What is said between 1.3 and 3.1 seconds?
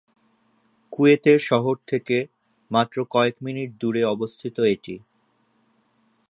শহর থেকে মাত্র